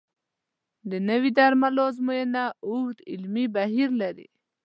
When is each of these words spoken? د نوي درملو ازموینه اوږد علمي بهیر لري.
د 0.89 0.91
نوي 1.09 1.31
درملو 1.37 1.81
ازموینه 1.89 2.43
اوږد 2.67 2.97
علمي 3.11 3.45
بهیر 3.55 3.89
لري. 4.01 4.27